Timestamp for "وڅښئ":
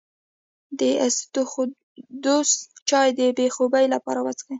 4.25-4.47